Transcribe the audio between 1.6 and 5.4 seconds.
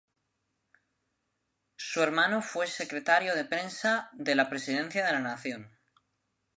Su hermano fue Secretario de Prensa de la Presidencia de la